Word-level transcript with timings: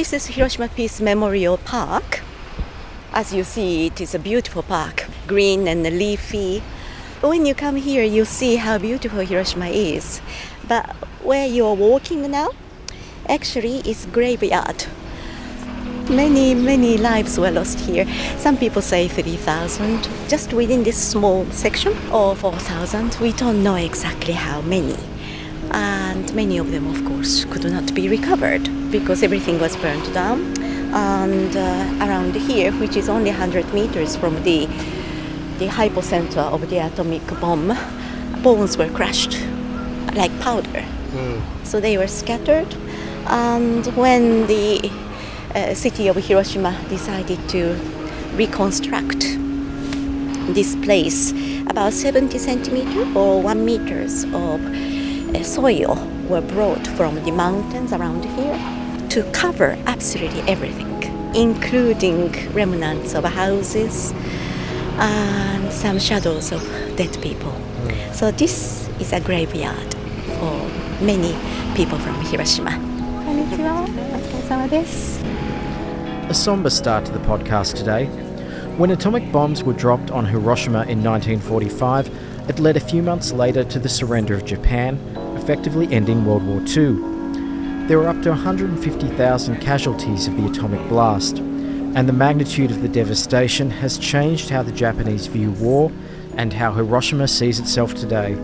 This 0.00 0.14
is 0.14 0.26
Hiroshima 0.34 0.68
Peace 0.68 0.98
Memorial 0.98 1.58
Park. 1.58 2.22
As 3.12 3.34
you 3.34 3.44
see, 3.44 3.88
it 3.88 4.00
is 4.00 4.14
a 4.14 4.18
beautiful 4.18 4.62
park, 4.62 5.04
green 5.26 5.68
and 5.68 5.82
leafy. 5.82 6.62
When 7.20 7.44
you 7.44 7.54
come 7.54 7.76
here, 7.76 8.02
you 8.02 8.24
see 8.24 8.56
how 8.56 8.78
beautiful 8.78 9.18
Hiroshima 9.18 9.66
is. 9.66 10.22
But 10.66 10.86
where 11.22 11.46
you 11.46 11.66
are 11.66 11.74
walking 11.74 12.30
now, 12.30 12.52
actually, 13.28 13.80
is 13.80 14.06
graveyard. 14.06 14.86
Many, 16.08 16.54
many 16.54 16.96
lives 16.96 17.38
were 17.38 17.50
lost 17.50 17.80
here. 17.80 18.06
Some 18.38 18.56
people 18.56 18.80
say 18.80 19.06
3,000, 19.06 20.08
just 20.28 20.54
within 20.54 20.82
this 20.82 20.96
small 20.96 21.44
section, 21.50 21.92
or 22.10 22.34
4,000. 22.34 23.18
We 23.20 23.32
don't 23.32 23.62
know 23.62 23.74
exactly 23.74 24.32
how 24.32 24.62
many. 24.62 24.96
And 26.20 26.34
many 26.34 26.58
of 26.58 26.70
them, 26.70 26.86
of 26.86 27.02
course, 27.06 27.46
could 27.46 27.64
not 27.64 27.94
be 27.94 28.06
recovered 28.06 28.68
because 28.90 29.22
everything 29.22 29.58
was 29.58 29.74
burned 29.78 30.12
down. 30.12 30.54
And 30.92 31.56
uh, 31.56 32.04
around 32.06 32.34
here, 32.34 32.72
which 32.72 32.94
is 32.94 33.08
only 33.08 33.30
100 33.30 33.72
meters 33.72 34.16
from 34.16 34.34
the, 34.42 34.66
the 35.58 35.68
hypocenter 35.68 36.36
of 36.36 36.68
the 36.68 36.76
atomic 36.76 37.26
bomb, 37.40 37.72
bones 38.42 38.76
were 38.76 38.90
crushed 38.90 39.40
like 40.14 40.30
powder. 40.40 40.84
So 41.64 41.80
they 41.80 41.96
were 41.96 42.06
scattered. 42.06 42.70
And 43.24 43.86
when 43.96 44.46
the 44.46 44.92
uh, 45.54 45.72
city 45.72 46.06
of 46.08 46.16
Hiroshima 46.16 46.78
decided 46.90 47.38
to 47.48 47.72
reconstruct 48.34 49.20
this 50.54 50.76
place, 50.84 51.32
about 51.66 51.94
70 51.94 52.36
centimeter 52.36 53.10
or 53.18 53.40
one 53.40 53.64
meters 53.64 54.24
of 54.24 54.60
uh, 55.34 55.42
soil 55.42 56.09
were 56.30 56.40
brought 56.40 56.86
from 56.86 57.16
the 57.24 57.32
mountains 57.32 57.92
around 57.92 58.24
here 58.24 58.56
to 59.08 59.28
cover 59.32 59.76
absolutely 59.86 60.40
everything, 60.42 61.02
including 61.34 62.30
remnants 62.52 63.14
of 63.16 63.24
houses 63.24 64.12
and 64.98 65.72
some 65.72 65.98
shadows 65.98 66.52
of 66.52 66.62
dead 66.96 67.12
people. 67.20 67.50
Hmm. 67.50 68.12
So 68.12 68.30
this 68.30 68.88
is 69.00 69.12
a 69.12 69.20
graveyard 69.20 69.92
for 70.38 70.54
many 71.04 71.34
people 71.74 71.98
from 71.98 72.14
Hiroshima. 72.26 72.78
A 76.28 76.34
somber 76.34 76.70
start 76.70 77.04
to 77.06 77.12
the 77.12 77.18
podcast 77.18 77.74
today. 77.74 78.06
When 78.76 78.92
atomic 78.92 79.32
bombs 79.32 79.64
were 79.64 79.72
dropped 79.72 80.12
on 80.12 80.26
Hiroshima 80.26 80.82
in 80.82 81.02
1945, 81.02 82.08
it 82.48 82.60
led 82.60 82.76
a 82.76 82.80
few 82.80 83.02
months 83.02 83.32
later 83.32 83.64
to 83.64 83.80
the 83.80 83.88
surrender 83.88 84.34
of 84.34 84.44
Japan 84.44 84.96
effectively 85.50 85.92
ending 85.92 86.24
World 86.24 86.46
War 86.46 86.60
II. 86.60 87.88
There 87.88 87.98
were 87.98 88.06
up 88.06 88.22
to 88.22 88.30
150,000 88.30 89.60
casualties 89.60 90.28
of 90.28 90.36
the 90.36 90.46
atomic 90.46 90.80
blast, 90.88 91.38
and 91.38 92.08
the 92.08 92.12
magnitude 92.12 92.70
of 92.70 92.82
the 92.82 92.88
devastation 92.88 93.68
has 93.68 93.98
changed 93.98 94.48
how 94.48 94.62
the 94.62 94.70
Japanese 94.70 95.26
view 95.26 95.50
war 95.50 95.90
and 96.36 96.52
how 96.52 96.72
Hiroshima 96.72 97.26
sees 97.26 97.58
itself 97.58 97.96
today. 97.96 98.36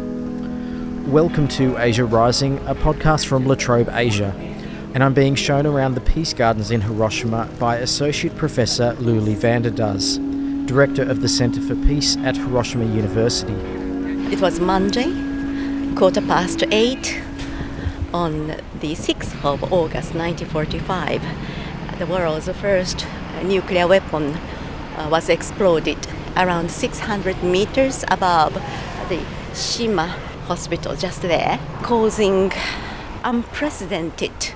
Welcome 1.06 1.46
to 1.50 1.78
Asia 1.78 2.04
Rising, 2.04 2.58
a 2.66 2.74
podcast 2.74 3.26
from 3.26 3.46
La 3.46 3.54
Trobe 3.54 3.88
Asia, 3.92 4.34
and 4.92 5.04
I'm 5.04 5.14
being 5.14 5.36
shown 5.36 5.64
around 5.64 5.94
the 5.94 6.00
Peace 6.00 6.34
Gardens 6.34 6.72
in 6.72 6.80
Hiroshima 6.80 7.48
by 7.60 7.76
Associate 7.76 8.34
Professor 8.34 8.94
Luli 8.94 9.36
van 9.36 9.62
der 9.62 9.70
Does, 9.70 10.18
Director 10.66 11.08
of 11.08 11.20
the 11.20 11.28
Centre 11.28 11.60
for 11.60 11.76
Peace 11.86 12.16
at 12.24 12.36
Hiroshima 12.36 12.86
University. 12.86 13.54
It 14.32 14.40
was 14.40 14.58
Monday, 14.58 15.25
quarter 15.96 16.20
past 16.20 16.62
eight, 16.72 17.22
on 18.12 18.48
the 18.80 18.94
6th 18.94 19.42
of 19.42 19.72
August 19.72 20.14
1945. 20.14 21.22
The 21.98 22.04
world's 22.04 22.50
first 22.50 23.06
nuclear 23.42 23.88
weapon 23.88 24.34
uh, 24.34 25.08
was 25.10 25.30
exploded 25.30 25.96
around 26.36 26.70
600 26.70 27.42
meters 27.42 28.04
above 28.08 28.52
the 29.08 29.24
Shima 29.54 30.08
hospital 30.48 30.94
just 30.96 31.22
there, 31.22 31.58
causing 31.82 32.52
unprecedented 33.24 34.52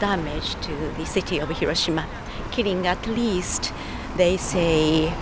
damage 0.00 0.54
to 0.62 0.74
the 0.96 1.04
city 1.04 1.38
of 1.38 1.50
Hiroshima, 1.50 2.06
killing 2.50 2.86
at 2.86 3.06
least, 3.06 3.74
they 4.16 4.38
say, 4.38 5.12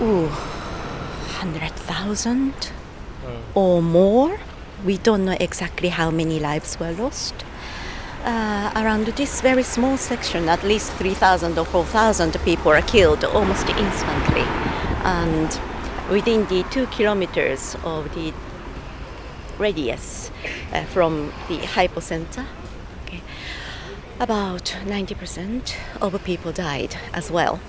ooh, 0.00 0.28
100,000 0.28 2.77
or 3.54 3.82
more. 3.82 4.38
We 4.84 4.98
don't 4.98 5.24
know 5.24 5.36
exactly 5.40 5.88
how 5.88 6.10
many 6.10 6.38
lives 6.38 6.78
were 6.78 6.92
lost. 6.92 7.34
Uh, 8.24 8.72
around 8.76 9.06
this 9.06 9.40
very 9.40 9.62
small 9.62 9.96
section, 9.96 10.48
at 10.48 10.62
least 10.62 10.92
3,000 10.92 11.56
or 11.58 11.64
4,000 11.64 12.38
people 12.44 12.72
are 12.72 12.82
killed 12.82 13.24
almost 13.24 13.68
instantly. 13.68 14.42
And 15.04 15.60
within 16.10 16.46
the 16.46 16.62
two 16.70 16.86
kilometers 16.88 17.76
of 17.84 18.14
the 18.14 18.32
radius 19.58 20.30
uh, 20.72 20.84
from 20.84 21.32
the 21.48 21.58
hypocenter, 21.58 22.44
okay, 23.04 23.22
about 24.20 24.76
90% 24.84 25.74
of 26.00 26.22
people 26.24 26.52
died 26.52 26.96
as 27.12 27.30
well. 27.30 27.60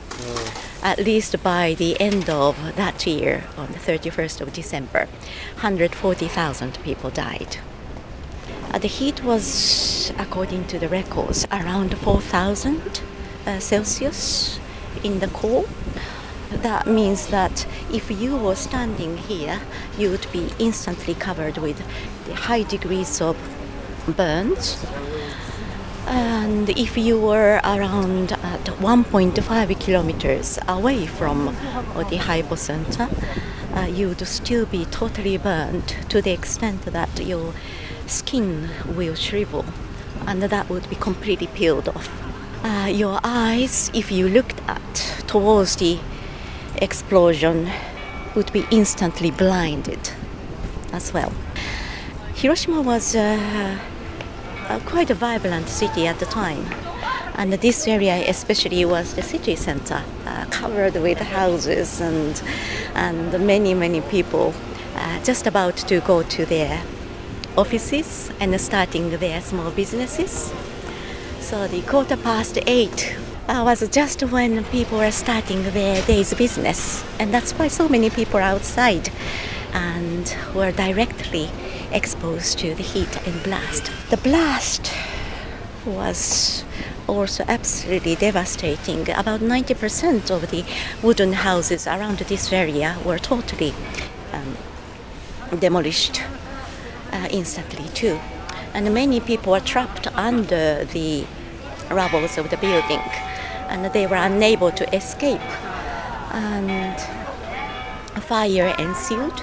At 0.82 1.00
least 1.00 1.42
by 1.44 1.76
the 1.76 2.00
end 2.00 2.30
of 2.30 2.76
that 2.76 3.06
year, 3.06 3.44
on 3.58 3.72
the 3.72 3.80
31st 3.80 4.42
of 4.42 4.54
December, 4.54 5.08
140,000 5.56 6.80
people 6.84 7.10
died. 7.10 7.58
Uh, 8.72 8.78
the 8.78 8.88
heat 8.88 9.24
was, 9.24 10.12
according 10.18 10.66
to 10.68 10.80
the 10.80 10.88
records, 10.88 11.46
around 11.52 11.98
4,000 11.98 13.02
uh, 13.46 13.60
Celsius 13.60 14.60
in 15.04 15.20
the 15.20 15.28
core. 15.28 15.66
That 16.52 16.88
means 16.88 17.28
that 17.28 17.68
if 17.92 18.10
you 18.10 18.36
were 18.36 18.56
standing 18.56 19.18
here, 19.18 19.60
you 19.98 20.10
would 20.12 20.32
be 20.32 20.50
instantly 20.60 21.14
covered 21.14 21.58
with 21.58 21.80
high 22.34 22.64
degrees 22.64 23.22
of 23.22 23.38
burns. 24.16 24.84
And 26.10 26.70
if 26.72 26.98
you 26.98 27.20
were 27.20 27.62
around 27.64 28.32
at 28.32 28.66
1.5 28.66 29.80
kilometers 29.80 30.58
away 30.68 31.06
from 31.06 31.50
uh, 31.50 32.04
the 32.10 32.18
hypocenter, 32.18 33.08
uh, 33.76 33.86
you 33.86 34.08
would 34.08 34.28
still 34.28 34.66
be 34.66 34.86
totally 34.86 35.38
burned 35.38 35.96
to 36.10 36.22
the 36.22 36.32
extent 36.32 36.82
that 36.86 37.20
your 37.24 37.54
skin 38.08 38.70
will 38.96 39.14
shrivel 39.14 39.66
and 40.26 40.42
that 40.42 40.68
would 40.70 40.90
be 40.90 40.96
completely 40.96 41.48
peeled 41.48 41.88
off. 41.90 42.10
Uh, 42.64 42.88
your 42.92 43.20
eyes, 43.24 43.92
if 43.94 44.12
you 44.12 44.28
looked 44.28 44.60
at 44.68 45.24
towards 45.28 45.76
the 45.76 46.00
explosion, 46.78 47.70
would 48.36 48.52
be 48.52 48.66
instantly 48.72 49.32
blinded 49.32 50.12
as 50.92 51.14
well. 51.14 51.32
Hiroshima 52.36 52.82
was 52.82 53.16
uh, 53.16 53.78
uh, 54.70 54.80
quite 54.86 55.10
a 55.10 55.16
vibrant 55.16 55.68
city 55.68 56.08
at 56.08 56.20
the 56.20 56.26
time. 56.26 56.66
And 57.36 57.54
this 57.54 57.88
area, 57.88 58.30
especially, 58.30 58.86
was 58.86 59.16
the 59.16 59.22
city 59.22 59.56
center, 59.56 60.04
uh, 60.26 60.46
covered 60.52 60.96
with 60.96 61.20
houses 61.20 62.02
and, 62.02 62.42
and 62.96 63.46
many, 63.46 63.74
many 63.74 64.02
people 64.02 64.54
uh, 64.96 65.24
just 65.24 65.48
about 65.48 65.78
to 65.78 66.00
go 66.02 66.24
to 66.24 66.46
their 66.46 66.82
offices 67.58 68.32
and 68.40 68.60
starting 68.60 69.10
their 69.18 69.42
small 69.42 69.72
businesses. 69.72 70.54
So 71.40 71.68
the 71.68 71.82
quarter 71.82 72.18
past 72.18 72.60
eight 72.68 73.16
uh, 73.48 73.64
was 73.66 73.88
just 73.90 74.22
when 74.24 74.64
people 74.66 75.00
were 75.00 75.12
starting 75.12 75.64
their 75.64 76.02
day's 76.06 76.34
business. 76.34 77.04
And 77.20 77.34
that's 77.34 77.54
why 77.54 77.70
so 77.70 77.90
many 77.90 78.10
people 78.10 78.40
outside 78.40 79.10
and 79.74 80.36
were 80.54 80.72
directly 80.72 81.50
exposed 81.92 82.60
to 82.60 82.74
the 82.76 82.84
heat 82.84 83.16
and 83.28 83.44
blast. 83.44 83.92
The 84.10 84.18
blast 84.18 84.92
was 85.86 86.64
also 87.08 87.44
absolutely 87.48 88.16
devastating. 88.16 89.10
About 89.10 89.40
90% 89.40 90.30
of 90.30 90.52
the 90.52 90.64
wooden 91.02 91.34
houses 91.34 91.88
around 91.88 92.20
this 92.20 92.54
area 92.54 92.98
were 93.06 93.18
totally 93.18 93.74
um, 94.34 94.58
demolished 95.60 96.22
uh, 97.12 97.28
instantly 97.32 97.90
too. 97.90 98.20
And 98.74 98.94
many 98.94 99.20
people 99.20 99.54
were 99.54 99.60
trapped 99.60 100.08
under 100.16 100.86
the 100.86 101.26
rubble 101.90 102.24
of 102.24 102.50
the 102.50 102.58
building 102.58 103.02
and 103.70 103.92
they 103.94 104.06
were 104.06 104.16
unable 104.16 104.72
to 104.72 104.96
escape. 104.96 105.42
And 106.32 107.00
fire 108.22 108.76
ensued 108.78 109.34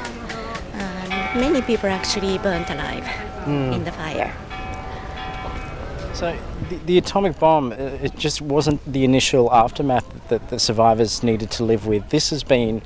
many 1.36 1.62
people 1.62 1.88
actually 1.90 2.38
burnt 2.38 2.70
alive 2.70 3.06
in 3.46 3.84
the 3.84 3.92
fire. 3.92 4.32
So, 6.14 6.36
the, 6.70 6.76
the 6.86 6.98
atomic 6.98 7.38
bomb, 7.38 7.72
uh, 7.72 7.76
it 7.76 8.16
just 8.16 8.40
wasn't 8.40 8.80
the 8.90 9.04
initial 9.04 9.52
aftermath 9.52 10.06
that 10.28 10.48
the 10.48 10.58
survivors 10.58 11.22
needed 11.22 11.50
to 11.52 11.64
live 11.64 11.86
with. 11.86 12.08
This 12.08 12.30
has 12.30 12.42
been 12.42 12.80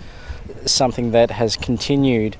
something 0.66 1.12
that 1.12 1.30
has 1.30 1.56
continued 1.56 2.36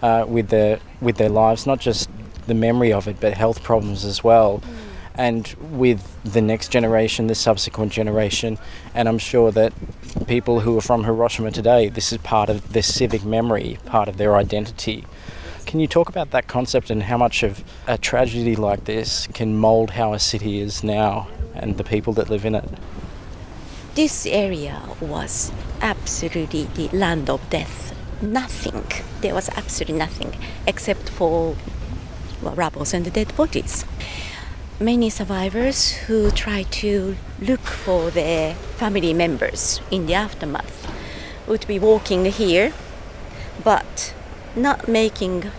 uh, 0.00 0.24
with 0.26 0.48
their 0.48 0.80
with 1.02 1.16
their 1.18 1.28
lives, 1.28 1.66
not 1.66 1.80
just 1.80 2.08
the 2.46 2.54
memory 2.54 2.92
of 2.92 3.06
it, 3.06 3.20
but 3.20 3.34
health 3.34 3.62
problems 3.62 4.04
as 4.04 4.24
well. 4.24 4.62
and 5.14 5.54
with 5.72 6.00
the 6.24 6.40
next 6.40 6.68
generation, 6.68 7.26
the 7.26 7.34
subsequent 7.34 7.92
generation, 7.92 8.58
and 8.94 9.08
I'm 9.08 9.18
sure 9.18 9.50
that 9.52 9.72
people 10.26 10.60
who 10.60 10.76
are 10.78 10.80
from 10.80 11.04
Hiroshima 11.04 11.50
today, 11.50 11.90
this 11.90 12.12
is 12.12 12.18
part 12.18 12.48
of 12.48 12.72
their 12.72 12.82
civic 12.82 13.22
memory, 13.24 13.78
part 13.84 14.08
of 14.08 14.16
their 14.16 14.36
identity. 14.36 15.04
Can 15.66 15.80
you 15.80 15.86
talk 15.86 16.08
about 16.08 16.30
that 16.32 16.48
concept 16.48 16.90
and 16.90 17.02
how 17.02 17.16
much 17.16 17.42
of 17.42 17.64
a 17.86 17.96
tragedy 17.96 18.56
like 18.56 18.84
this 18.84 19.26
can 19.28 19.56
mould 19.56 19.90
how 19.90 20.12
a 20.12 20.18
city 20.18 20.60
is 20.60 20.84
now 20.84 21.28
and 21.54 21.78
the 21.78 21.84
people 21.84 22.12
that 22.14 22.28
live 22.28 22.44
in 22.44 22.54
it? 22.54 22.68
This 23.94 24.26
area 24.26 24.82
was 25.00 25.52
absolutely 25.80 26.64
the 26.64 26.88
land 26.96 27.28
of 27.28 27.40
death. 27.50 27.94
Nothing. 28.22 28.84
There 29.20 29.34
was 29.34 29.48
absolutely 29.50 29.98
nothing 29.98 30.34
except 30.66 31.08
for 31.08 31.56
well, 32.42 32.54
rubbles 32.54 32.92
and 32.94 33.10
dead 33.12 33.34
bodies. 33.36 33.84
Many 34.80 35.10
survivors 35.10 35.92
who 35.92 36.30
try 36.30 36.64
to 36.64 37.16
look 37.40 37.60
for 37.60 38.10
their 38.10 38.54
family 38.54 39.14
members 39.14 39.80
in 39.90 40.06
the 40.06 40.14
aftermath 40.14 40.90
would 41.46 41.66
be 41.66 41.78
walking 41.78 42.24
here, 42.24 42.72
but 43.62 44.14
not 44.56 44.88
making 44.88 45.50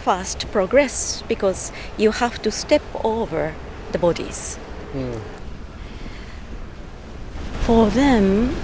fast 0.00 0.50
progress 0.52 1.22
because 1.28 1.72
you 1.96 2.10
have 2.10 2.40
to 2.42 2.50
step 2.50 2.82
over 3.02 3.54
the 3.92 3.98
bodies. 3.98 4.58
Mm. 4.92 5.20
For 7.62 7.88
them, 7.90 8.54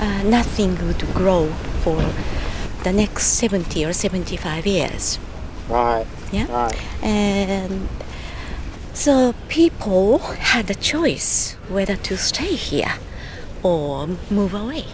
uh, 0.00 0.22
nothing 0.24 0.86
would 0.86 1.00
grow 1.14 1.48
for 1.82 2.04
the 2.84 2.92
next 2.92 3.24
70 3.38 3.84
or 3.84 3.92
75 3.92 4.66
years. 4.66 5.18
Right. 5.68 6.06
Yeah. 6.30 6.46
Right. 6.52 6.78
And 7.02 7.88
so 8.92 9.34
people 9.48 10.18
had 10.18 10.70
a 10.70 10.74
choice 10.74 11.54
whether 11.68 11.96
to 11.96 12.16
stay 12.16 12.54
here 12.54 12.94
or 13.62 14.06
move 14.30 14.54
away. 14.54 14.84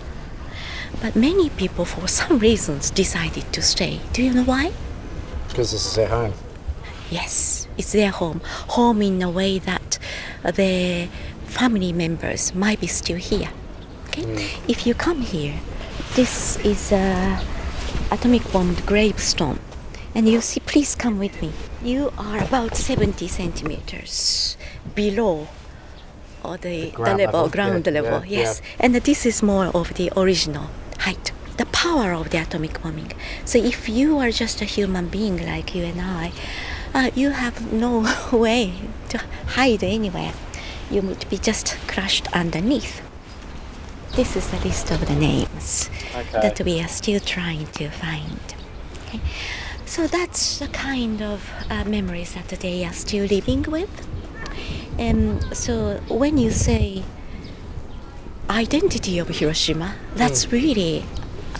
But 1.00 1.16
many 1.16 1.50
people, 1.50 1.84
for 1.84 2.08
some 2.08 2.38
reasons, 2.38 2.90
decided 2.90 3.52
to 3.52 3.62
stay. 3.62 4.00
Do 4.12 4.22
you 4.22 4.32
know 4.32 4.44
why? 4.44 4.72
Because 5.48 5.72
this 5.72 5.86
is 5.86 5.94
their 5.94 6.08
home. 6.08 6.32
Yes, 7.10 7.68
it's 7.76 7.92
their 7.92 8.10
home. 8.10 8.40
Home 8.68 9.02
in 9.02 9.22
a 9.22 9.30
way 9.30 9.58
that 9.58 9.98
their 10.42 11.08
family 11.46 11.92
members 11.92 12.54
might 12.54 12.80
be 12.80 12.86
still 12.86 13.18
here. 13.18 13.50
Okay? 14.08 14.22
Hmm. 14.22 14.70
If 14.70 14.86
you 14.86 14.94
come 14.94 15.20
here, 15.20 15.54
this 16.14 16.56
is 16.64 16.92
a 16.92 17.40
atomic 18.10 18.50
bomb 18.52 18.74
gravestone. 18.86 19.58
And 20.14 20.28
you 20.28 20.40
see, 20.40 20.60
please 20.60 20.94
come 20.94 21.18
with 21.18 21.40
me. 21.42 21.52
You 21.82 22.12
are 22.16 22.42
about 22.42 22.76
70 22.76 23.26
centimeters 23.28 24.56
below 24.94 25.48
or 26.44 26.56
the, 26.58 26.82
the, 26.82 26.90
ground 26.90 27.18
level, 27.18 27.40
level, 27.42 27.48
ground 27.50 27.86
yeah, 27.86 27.92
level, 27.92 28.24
yeah, 28.24 28.38
yes. 28.38 28.62
And 28.78 28.94
this 28.94 29.26
is 29.26 29.42
more 29.42 29.66
of 29.66 29.94
the 29.94 30.12
original 30.16 30.68
height. 31.00 31.32
The 31.56 31.66
power 31.66 32.12
of 32.12 32.30
the 32.30 32.38
atomic 32.38 32.82
bombing. 32.82 33.12
So 33.44 33.58
if 33.58 33.88
you 33.88 34.18
are 34.18 34.30
just 34.30 34.60
a 34.60 34.64
human 34.64 35.08
being 35.08 35.44
like 35.46 35.74
you 35.74 35.84
and 35.84 36.00
I, 36.00 36.32
uh, 36.94 37.10
you 37.14 37.30
have 37.30 37.72
no 37.72 38.06
way 38.32 38.74
to 39.10 39.18
hide 39.48 39.82
anywhere. 39.84 40.32
You 40.90 41.02
would 41.02 41.28
be 41.28 41.38
just 41.38 41.76
crushed 41.86 42.26
underneath. 42.32 43.00
This 44.16 44.36
is 44.36 44.52
a 44.52 44.56
list 44.64 44.90
of 44.90 45.06
the 45.06 45.14
names 45.14 45.90
Okay. 46.14 46.40
that 46.40 46.60
we 46.60 46.80
are 46.80 46.88
still 46.88 47.18
trying 47.20 47.66
to 47.78 47.88
find. 47.90 48.54
Okay? 49.08 49.20
So 49.86 50.06
that's 50.06 50.58
the 50.58 50.68
kind 50.68 51.20
of 51.22 51.48
uh, 51.70 51.84
memories 51.84 52.34
that 52.34 52.48
they 52.48 52.84
are 52.84 52.92
still 52.92 53.26
living 53.26 53.62
with. 53.62 53.90
Um, 54.98 55.40
so 55.52 56.00
when 56.08 56.38
you 56.38 56.50
say 56.50 57.02
identity 58.50 59.18
of 59.18 59.28
Hiroshima, 59.28 59.94
that's 60.14 60.52
really 60.52 61.04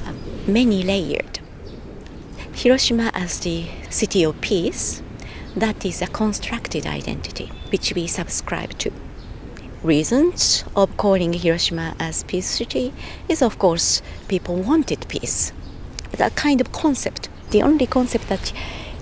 um, 0.07 0.19
many 0.47 0.83
layered. 0.83 1.41
Hiroshima 2.55 3.11
as 3.15 3.41
the 3.41 3.67
city 3.91 4.23
of 4.23 4.41
peace, 4.41 5.03
that 5.57 5.85
is 5.85 6.03
a 6.03 6.07
constructed 6.07 6.87
identity 6.87 7.51
which 7.71 7.95
we 7.95 8.07
subscribe 8.07 8.77
to. 8.79 8.93
Reasons 9.83 10.65
of 10.75 10.97
calling 10.97 11.33
Hiroshima 11.33 11.95
as 11.99 12.25
peace 12.25 12.47
city 12.47 12.93
is 13.29 13.43
of 13.43 13.59
course 13.59 14.03
people 14.29 14.57
wanted 14.57 15.07
peace. 15.09 15.53
That 16.13 16.37
kind 16.37 16.61
of 16.61 16.73
concept, 16.73 17.29
the 17.51 17.63
only 17.63 17.87
concept 17.87 18.29
that 18.29 18.53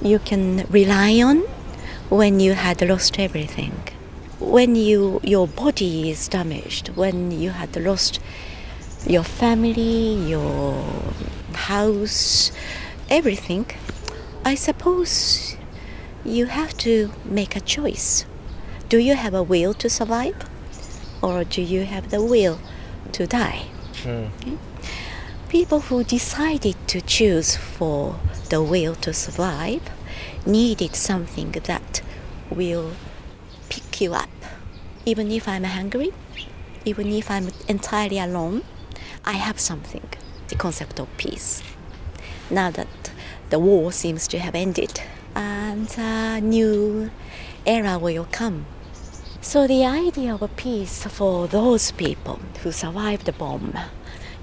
you 0.03 0.19
can 0.19 0.67
rely 0.71 1.23
on 1.23 1.41
when 2.09 2.41
you 2.41 2.55
had 2.55 2.83
lost 2.83 3.19
everything. 3.19 3.92
When 4.51 4.75
you 4.77 5.21
your 5.23 5.47
body 5.47 6.11
is 6.11 6.29
damaged, 6.29 6.89
when 6.91 7.31
you 7.31 7.51
had 7.51 7.75
lost 7.77 8.21
your 9.07 9.23
family, 9.23 10.15
your 10.29 10.85
house, 11.55 12.53
everything, 13.09 13.67
I 14.45 14.55
suppose 14.57 15.57
you 16.25 16.47
have 16.47 16.77
to 16.79 17.13
make 17.25 17.57
a 17.57 17.61
choice. 17.61 18.27
Do 18.89 18.99
you 18.99 19.15
have 19.15 19.33
a 19.33 19.43
will 19.43 19.75
to 19.75 19.89
survive? 19.89 20.37
Or 21.23 21.45
do 21.45 21.63
you 21.63 21.85
have 21.85 22.11
the 22.11 22.23
will 22.23 22.59
to 23.13 23.27
die? 23.27 23.67
Hmm. 24.03 24.27
Okay? 24.41 24.59
People 25.49 25.81
who 25.81 26.03
decided 26.03 26.77
to 26.89 27.01
choose 27.01 27.57
for 27.57 28.19
the 28.51 28.63
will 28.63 28.97
to 28.97 29.13
survive 29.13 29.83
needed 30.45 30.97
something 30.97 31.53
that 31.53 32.03
will 32.51 32.93
pick 33.93 34.01
you 34.01 34.15
up. 34.15 34.31
Even 35.05 35.31
if 35.31 35.47
I'm 35.47 35.65
hungry, 35.65 36.13
even 36.85 37.09
if 37.09 37.31
I'm 37.31 37.49
entirely 37.69 38.19
alone, 38.19 38.63
I 39.25 39.33
have 39.33 39.61
something 39.61 40.09
the 40.49 40.55
concept 40.55 40.99
of 40.99 41.09
peace. 41.17 41.63
Now 42.51 42.71
that 42.71 43.11
the 43.51 43.59
war 43.59 43.93
seems 43.93 44.27
to 44.29 44.39
have 44.39 44.55
ended 44.55 45.01
and 45.35 45.89
a 45.99 46.41
new 46.41 47.11
era 47.67 47.99
will 47.99 48.27
come. 48.33 48.65
So, 49.41 49.67
the 49.67 49.85
idea 49.85 50.37
of 50.37 50.57
peace 50.57 51.05
for 51.05 51.49
those 51.49 51.91
people 51.93 52.41
who 52.63 52.71
survived 52.73 53.27
the 53.27 53.33
bomb 53.33 53.77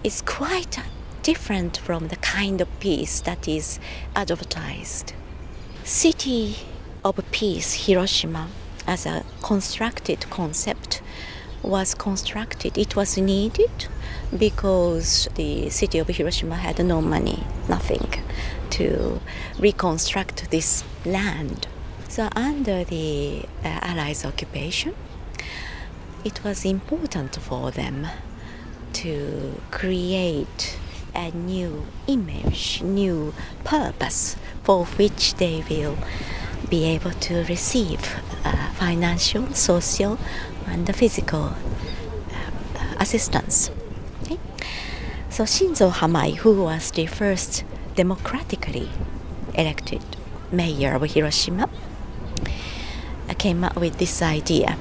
is 0.03 0.21
quite 0.21 0.77
different 1.23 1.77
from 1.77 2.09
the 2.09 2.17
kind 2.17 2.59
of 2.61 2.67
peace 2.79 3.21
that 3.21 3.47
is 3.47 3.79
advertised. 4.15 5.13
City 5.83 6.57
of 7.03 7.15
Peace, 7.31 7.85
Hiroshima, 7.85 8.49
as 8.89 9.05
a 9.05 9.23
constructed 9.43 10.29
concept, 10.31 11.01
was 11.61 11.93
constructed. 11.93 12.77
It 12.77 12.95
was 12.95 13.17
needed 13.17 13.87
because 14.35 15.29
the 15.35 15.69
city 15.69 15.99
of 15.99 16.07
Hiroshima 16.07 16.55
had 16.55 16.83
no 16.83 16.99
money, 17.01 17.43
nothing, 17.67 18.07
to 18.71 19.21
reconstruct 19.59 20.49
this 20.49 20.83
land. 21.05 21.67
So, 22.07 22.29
under 22.35 22.83
the 22.83 23.43
uh, 23.63 23.89
Allies' 23.89 24.25
occupation, 24.25 24.95
it 26.25 26.43
was 26.43 26.65
important 26.65 27.35
for 27.35 27.69
them 27.71 28.07
to 28.93 29.61
create 29.69 30.79
a 31.15 31.29
new 31.31 31.85
image, 32.07 32.81
new 32.81 33.33
purpose 33.63 34.35
for 34.63 34.85
which 34.85 35.35
they 35.35 35.63
will 35.69 35.97
be 36.69 36.85
able 36.85 37.11
to 37.11 37.43
receive 37.45 38.19
uh, 38.43 38.68
financial, 38.79 39.53
social, 39.53 40.17
and 40.67 40.83
physical 40.95 41.43
uh, 41.43 42.95
assistance. 42.99 43.69
Okay? 44.23 44.39
So 45.29 45.43
Shinzo 45.43 45.91
Hamai, 45.91 46.37
who 46.37 46.63
was 46.63 46.91
the 46.91 47.05
first 47.05 47.63
democratically 47.95 48.89
elected 49.53 50.03
mayor 50.51 50.95
of 50.95 51.03
Hiroshima, 51.03 51.69
came 53.39 53.63
up 53.63 53.77
with 53.77 53.97
this 53.97 54.21
idea. 54.21 54.77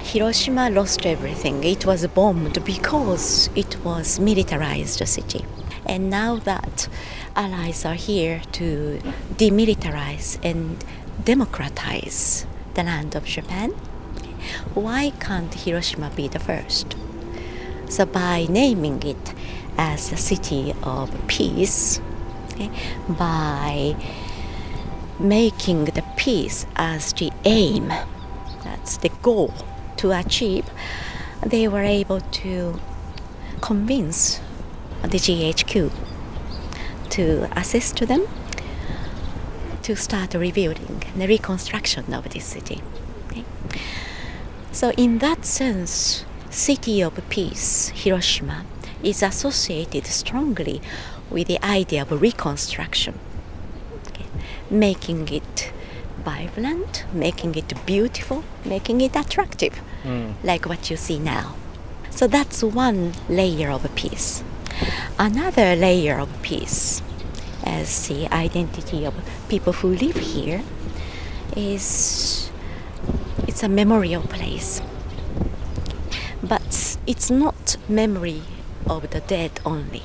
Hiroshima 0.00 0.70
lost 0.70 1.06
everything. 1.06 1.62
It 1.62 1.86
was 1.86 2.06
bombed 2.08 2.64
because 2.64 3.50
it 3.54 3.76
was 3.84 4.18
militarized 4.18 5.06
city. 5.06 5.44
And 5.86 6.10
now 6.10 6.36
that 6.36 6.88
allies 7.36 7.84
are 7.84 7.94
here 7.94 8.40
to 8.52 8.98
demilitarize 9.36 10.38
and 10.42 10.82
democratize 11.24 12.46
the 12.74 12.82
land 12.82 13.14
of 13.14 13.24
Japan, 13.24 13.70
why 14.74 15.10
can't 15.20 15.52
Hiroshima 15.52 16.10
be 16.14 16.28
the 16.28 16.38
first? 16.38 16.96
So 17.88 18.06
by 18.06 18.46
naming 18.48 19.02
it 19.02 19.34
as 19.76 20.12
a 20.12 20.16
city 20.16 20.74
of 20.82 21.10
peace, 21.26 22.00
okay, 22.52 22.70
by 23.08 23.96
making 25.18 25.84
the 25.86 26.04
peace 26.16 26.66
as 26.76 27.12
the 27.12 27.30
aim, 27.44 27.88
that's 28.64 28.96
the 28.96 29.10
goal 29.22 29.52
to 29.98 30.12
achieve, 30.12 30.66
they 31.44 31.68
were 31.68 31.82
able 31.82 32.20
to 32.20 32.80
convince 33.60 34.40
the 35.02 35.18
GHQ 35.18 35.92
to 37.10 37.48
assist 37.58 37.98
them 38.06 38.26
to 39.82 39.96
start 39.96 40.34
rebuilding 40.34 41.02
the 41.16 41.26
reconstruction 41.26 42.12
of 42.14 42.28
this 42.30 42.44
city. 42.44 42.80
Okay? 43.30 43.44
So, 44.72 44.90
in 44.96 45.18
that 45.18 45.44
sense, 45.44 46.24
city 46.50 47.00
of 47.02 47.18
peace, 47.28 47.88
Hiroshima, 47.94 48.64
is 49.02 49.22
associated 49.22 50.06
strongly 50.06 50.80
with 51.30 51.48
the 51.48 51.62
idea 51.64 52.02
of 52.02 52.20
reconstruction, 52.22 53.18
okay? 54.08 54.26
making 54.70 55.28
it 55.28 55.72
vibrant, 56.24 57.04
making 57.12 57.54
it 57.56 57.74
beautiful, 57.86 58.44
making 58.64 59.00
it 59.00 59.16
attractive, 59.16 59.80
Mm. 60.04 60.34
like 60.42 60.66
what 60.66 60.90
you 60.90 60.96
see 60.96 61.18
now. 61.18 61.54
So 62.10 62.26
that's 62.26 62.62
one 62.62 63.12
layer 63.28 63.70
of 63.70 63.82
peace. 63.94 64.42
Another 65.18 65.76
layer 65.76 66.18
of 66.18 66.28
peace, 66.42 67.02
as 67.64 68.08
the 68.08 68.32
identity 68.32 69.04
of 69.04 69.14
people 69.48 69.72
who 69.72 69.88
live 69.88 70.16
here, 70.16 70.62
is 71.56 72.50
it's 73.46 73.62
a 73.62 73.68
memorial 73.68 74.22
place. 74.22 74.80
But 76.42 76.98
it's 77.06 77.30
not 77.30 77.76
memory 77.88 78.42
of 78.88 79.10
the 79.10 79.20
dead 79.20 79.60
only. 79.64 80.02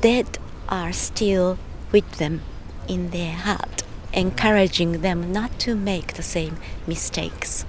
Dead 0.00 0.38
are 0.68 0.92
still 0.92 1.58
with 1.90 2.18
them 2.18 2.42
in 2.88 3.10
their 3.10 3.32
heart, 3.32 3.82
encouraging 4.12 5.00
them 5.00 5.32
not 5.32 5.58
to 5.60 5.74
make 5.74 6.14
the 6.14 6.22
same 6.22 6.56
mistakes. 6.86 7.64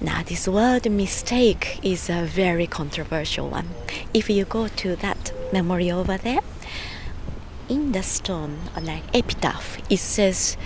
Now, 0.00 0.22
this 0.24 0.48
word 0.48 0.90
mistake 0.90 1.78
is 1.82 2.10
a 2.10 2.24
very 2.24 2.66
controversial 2.66 3.48
one. 3.48 3.68
If 4.12 4.28
you 4.28 4.44
go 4.44 4.66
to 4.66 4.96
that 4.96 5.21
memorial 5.52 6.00
over 6.00 6.18
there, 6.18 6.40
in 7.68 7.92
the 7.92 8.02
stone, 8.02 8.58
like 8.80 9.04
epitaph, 9.14 9.78
it 9.90 9.98
says, 9.98 10.56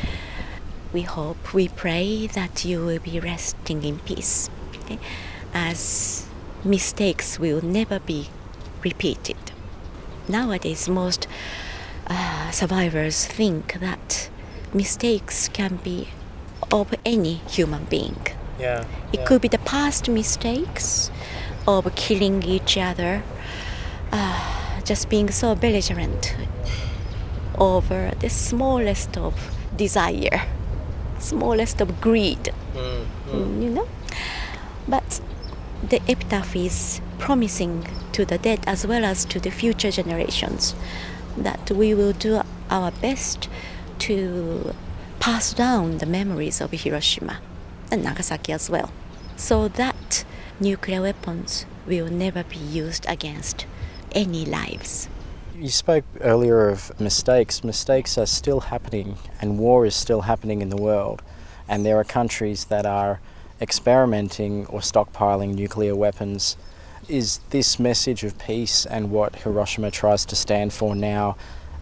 We 0.92 1.02
hope, 1.02 1.54
we 1.54 1.68
pray 1.68 2.26
that 2.28 2.64
you 2.64 2.84
will 2.84 2.98
be 2.98 3.20
resting 3.20 3.84
in 3.84 3.98
peace, 4.00 4.50
okay? 4.82 4.98
as 5.52 6.26
mistakes 6.64 7.38
will 7.38 7.62
never 7.62 7.98
be 7.98 8.28
repeated. 8.82 9.36
Nowadays, 10.28 10.88
most 10.88 11.26
uh, 12.08 12.50
survivors 12.50 13.26
think 13.26 13.74
that 13.80 14.28
mistakes 14.74 15.48
can 15.48 15.76
be 15.76 16.08
of 16.70 16.94
any 17.04 17.34
human 17.48 17.84
being. 17.84 18.20
Yeah. 18.58 18.84
It 19.12 19.24
could 19.26 19.40
be 19.42 19.48
the 19.48 19.58
past 19.58 20.08
mistakes 20.08 21.10
of 21.66 21.94
killing 21.94 22.42
each 22.42 22.76
other, 22.76 23.22
uh, 24.12 24.55
just 24.86 25.10
being 25.10 25.30
so 25.30 25.54
belligerent 25.54 26.36
over 27.58 28.12
the 28.20 28.30
smallest 28.30 29.18
of 29.18 29.34
desire, 29.76 30.46
smallest 31.18 31.80
of 31.80 32.00
greed, 32.00 32.52
mm, 32.74 33.62
you 33.62 33.70
know. 33.70 33.88
But 34.88 35.20
the 35.86 36.00
epitaph 36.08 36.54
is 36.54 37.00
promising 37.18 37.86
to 38.12 38.24
the 38.24 38.38
dead 38.38 38.60
as 38.66 38.86
well 38.86 39.04
as 39.04 39.24
to 39.26 39.40
the 39.40 39.50
future 39.50 39.90
generations 39.90 40.74
that 41.36 41.70
we 41.70 41.92
will 41.92 42.12
do 42.12 42.40
our 42.70 42.90
best 42.92 43.48
to 43.98 44.72
pass 45.18 45.52
down 45.52 45.98
the 45.98 46.06
memories 46.06 46.60
of 46.60 46.70
Hiroshima 46.70 47.40
and 47.90 48.04
Nagasaki 48.04 48.52
as 48.52 48.70
well, 48.70 48.92
so 49.36 49.66
that 49.68 50.24
nuclear 50.60 51.02
weapons 51.02 51.66
will 51.86 52.08
never 52.08 52.44
be 52.44 52.56
used 52.56 53.04
against 53.08 53.66
any 54.16 54.46
lives. 54.46 55.08
You 55.54 55.68
spoke 55.68 56.04
earlier 56.22 56.70
of 56.70 56.98
mistakes. 56.98 57.62
Mistakes 57.62 58.16
are 58.16 58.26
still 58.26 58.60
happening, 58.60 59.18
and 59.42 59.58
war 59.58 59.84
is 59.84 59.94
still 59.94 60.22
happening 60.22 60.62
in 60.62 60.70
the 60.70 60.76
world. 60.76 61.22
And 61.68 61.84
there 61.84 61.98
are 61.98 62.04
countries 62.04 62.64
that 62.64 62.86
are 62.86 63.20
experimenting 63.60 64.64
or 64.66 64.80
stockpiling 64.80 65.54
nuclear 65.54 65.94
weapons. 65.94 66.56
Is 67.08 67.40
this 67.50 67.78
message 67.78 68.24
of 68.24 68.38
peace 68.38 68.86
and 68.86 69.10
what 69.10 69.36
Hiroshima 69.36 69.90
tries 69.90 70.24
to 70.26 70.36
stand 70.36 70.72
for 70.72 70.96
now 70.96 71.36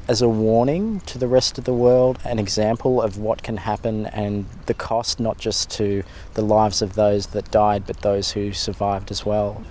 as 0.09 0.21
a 0.21 0.29
warning 0.29 1.01
to 1.01 1.19
the 1.19 1.29
rest 1.29 1.57
of 1.57 1.65
the 1.65 1.73
world, 1.73 2.19
an 2.25 2.41
example 2.41 3.01
of 3.01 3.17
what 3.17 3.45
can 3.45 3.59
happen 3.59 4.07
and 4.07 4.45
the 4.67 4.75
cost 4.75 5.21
not 5.21 5.39
just 5.39 5.71
to 5.71 6.03
the 6.35 6.43
lives 6.43 6.83
of 6.83 6.95
those 6.95 7.29
that 7.29 7.51
died, 7.53 7.87
but 7.87 8.01
those 8.03 8.33
who 8.33 8.53
survived 8.53 9.13
as 9.13 9.25
well? 9.25 9.63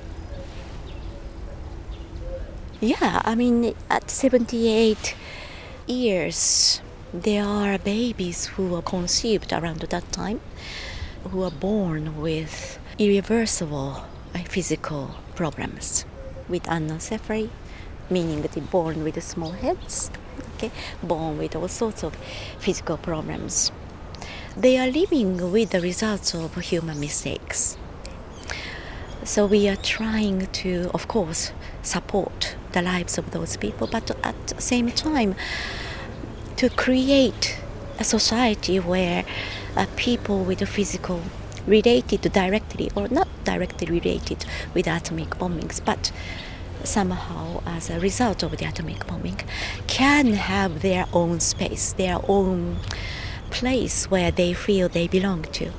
Yeah, 2.84 3.22
I 3.24 3.34
mean, 3.36 3.75
at 3.90 4.12
78 4.12 5.16
years, 5.88 6.82
there 7.13 7.46
are 7.46 7.78
babies 7.78 8.48
who 8.48 8.68
were 8.68 8.82
conceived 8.82 9.54
around 9.54 9.80
that 9.80 10.12
time 10.12 10.42
who 11.32 11.44
are 11.44 11.50
born 11.50 12.20
with 12.20 12.78
irreversible 13.00 14.04
physical 14.50 15.16
problems 15.34 16.04
with 16.50 16.63
anencephaly, 16.63 17.52
meaning 18.10 18.42
that 18.42 18.52
they're 18.52 18.62
born 18.66 19.06
with 19.06 19.24
small 19.24 19.52
heads, 19.52 20.12
okay, 20.56 20.72
born 21.02 21.38
with 21.38 21.56
all 21.56 21.70
sorts 21.70 22.04
of 22.04 22.13
physical 22.60 22.98
problems. 22.98 23.72
They 24.58 24.78
are 24.78 24.92
living 24.92 25.54
with 25.54 25.70
the 25.70 25.80
results 25.80 26.34
of 26.36 26.54
human 26.58 27.00
mistakes. 27.00 27.78
So 29.25 29.46
we 29.46 29.70
are 29.70 29.77
trying 29.77 30.48
to, 30.48 30.92
of 30.94 31.08
course, 31.08 31.53
support 31.82 32.58
the 32.74 32.82
lives 32.82 33.18
of 33.18 33.32
those 33.32 33.56
people, 33.56 33.88
but 33.88 34.12
at 34.22 34.48
the 34.48 34.62
same 34.62 34.92
time, 34.92 35.36
to 36.58 36.70
create 36.70 37.58
a 38.00 38.03
society 38.03 38.82
where 38.82 39.24
uh, 39.77 39.86
people 39.96 40.44
with 40.44 40.62
a 40.62 40.65
physical 40.65 41.22
related 41.65 42.22
directly 42.34 42.92
or 42.96 43.08
not 43.08 43.30
directly 43.46 43.88
related 43.88 44.46
with 44.74 44.88
atomic 44.88 45.30
bombings, 45.39 45.84
but 45.84 46.12
somehow 46.84 47.63
as 47.65 47.89
a 47.89 48.01
result 48.01 48.44
of 48.44 48.58
the 48.58 48.65
atomic 48.65 49.08
bombing, 49.08 49.39
can 49.88 50.34
have 50.34 50.82
their 50.82 51.06
own 51.13 51.39
space, 51.39 51.94
their 51.94 52.20
own 52.27 52.75
place 53.51 54.12
where 54.12 54.32
they 54.32 54.53
feel 54.53 54.89
they 54.89 55.08
belong 55.08 55.44
to. 55.44 55.72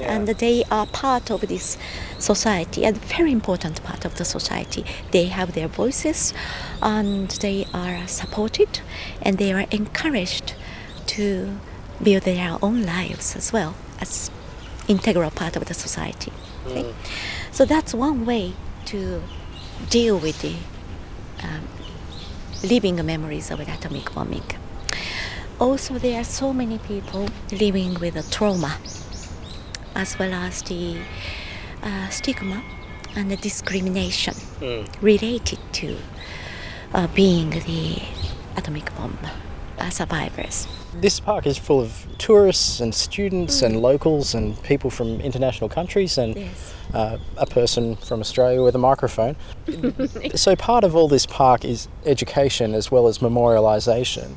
And 0.00 0.26
they 0.28 0.64
are 0.70 0.86
part 0.86 1.30
of 1.30 1.42
this 1.42 1.78
society, 2.18 2.84
a 2.84 2.92
very 2.92 3.32
important 3.32 3.82
part 3.84 4.04
of 4.04 4.16
the 4.16 4.24
society. 4.24 4.84
They 5.12 5.26
have 5.26 5.52
their 5.52 5.68
voices 5.68 6.34
and 6.82 7.30
they 7.30 7.66
are 7.72 8.06
supported 8.08 8.80
and 9.22 9.38
they 9.38 9.52
are 9.52 9.66
encouraged 9.70 10.54
to 11.06 11.58
build 12.02 12.22
their 12.24 12.58
own 12.60 12.82
lives 12.82 13.36
as 13.36 13.52
well 13.52 13.74
as 14.00 14.30
integral 14.88 15.30
part 15.30 15.56
of 15.56 15.64
the 15.66 15.74
society. 15.74 16.32
Okay? 16.66 16.94
So 17.52 17.64
that's 17.64 17.94
one 17.94 18.26
way 18.26 18.54
to 18.86 19.22
deal 19.90 20.18
with 20.18 20.40
the 20.42 20.56
um, 21.42 21.68
living 22.62 23.04
memories 23.04 23.50
of 23.50 23.58
the 23.58 23.72
atomic 23.72 24.12
bombing. 24.14 24.44
Also, 25.60 25.98
there 25.98 26.20
are 26.20 26.24
so 26.24 26.52
many 26.52 26.78
people 26.78 27.28
living 27.52 27.94
with 28.00 28.16
a 28.16 28.28
trauma, 28.30 28.76
as 29.94 30.18
well 30.18 30.32
as 30.32 30.62
the 30.62 30.96
uh, 31.82 32.08
stigma 32.08 32.62
and 33.16 33.30
the 33.30 33.36
discrimination 33.36 34.34
related 35.00 35.58
to 35.72 35.96
uh, 36.94 37.06
being 37.08 37.50
the 37.50 38.02
atomic 38.56 38.94
bomb 38.96 39.18
uh, 39.78 39.90
survivors. 39.90 40.66
This 41.00 41.18
park 41.20 41.46
is 41.46 41.58
full 41.58 41.80
of 41.80 42.06
tourists 42.18 42.80
and 42.80 42.94
students 42.94 43.62
and 43.62 43.82
locals 43.82 44.34
and 44.34 44.60
people 44.62 44.90
from 44.90 45.20
international 45.20 45.68
countries 45.68 46.18
and 46.18 46.36
Yes. 46.36 46.74
uh, 46.92 47.18
a 47.36 47.46
person 47.46 47.96
from 47.96 48.20
Australia 48.20 48.62
with 48.62 48.74
a 48.76 48.78
microphone. 48.78 49.34
so 50.36 50.54
part 50.54 50.84
of 50.84 50.94
all 50.94 51.08
this 51.08 51.26
park 51.26 51.64
is 51.64 51.88
education 52.06 52.74
as 52.74 52.90
well 52.92 53.08
as 53.08 53.18
memorialisation. 53.18 54.28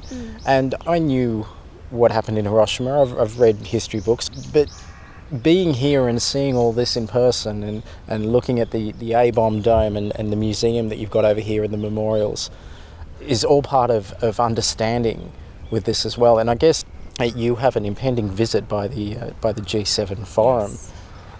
And 0.47 0.73
I 0.87 0.97
knew 0.99 1.45
what 1.91 2.11
happened 2.11 2.37
in 2.39 2.45
Hiroshima. 2.45 3.01
I've, 3.01 3.17
I've 3.19 3.39
read 3.39 3.57
history 3.57 3.99
books, 3.99 4.29
but 4.29 4.67
being 5.41 5.73
here 5.73 6.07
and 6.07 6.21
seeing 6.21 6.55
all 6.55 6.71
this 6.71 6.95
in 6.95 7.07
person 7.07 7.63
and, 7.63 7.83
and 8.07 8.31
looking 8.31 8.59
at 8.59 8.71
the, 8.71 8.93
the 8.93 9.13
A-bomb 9.13 9.61
dome 9.61 9.97
and, 9.97 10.17
and 10.17 10.31
the 10.31 10.35
museum 10.37 10.89
that 10.89 10.97
you've 10.97 11.11
got 11.11 11.25
over 11.25 11.41
here 11.41 11.63
and 11.63 11.73
the 11.73 11.77
memorials 11.77 12.49
is 13.19 13.43
all 13.43 13.61
part 13.61 13.89
of, 13.91 14.13
of 14.23 14.39
understanding 14.39 15.31
with 15.69 15.83
this 15.83 16.05
as 16.05 16.17
well. 16.17 16.39
And 16.39 16.49
I 16.49 16.55
guess 16.55 16.85
you 17.19 17.55
have 17.55 17.75
an 17.75 17.85
impending 17.85 18.29
visit 18.29 18.67
by 18.69 18.87
the 18.87 19.17
uh, 19.17 19.29
by 19.41 19.51
the 19.51 19.61
G7 19.61 20.25
forum, 20.27 20.71
Yes. 20.71 20.91